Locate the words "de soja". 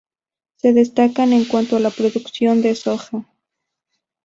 2.63-3.23